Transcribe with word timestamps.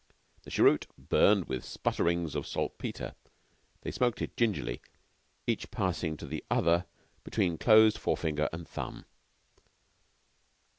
The 0.41 0.49
cheroot 0.49 0.87
burned 0.97 1.45
with 1.45 1.63
sputterings 1.63 2.33
of 2.33 2.47
saltpetre. 2.47 3.13
They 3.81 3.91
smoked 3.91 4.19
it 4.23 4.35
gingerly, 4.35 4.81
each 5.45 5.69
passing 5.69 6.17
to 6.17 6.25
the 6.25 6.43
other 6.49 6.87
between 7.23 7.59
closed 7.59 7.99
forefinger 7.99 8.49
and 8.51 8.67
thumb. 8.67 9.05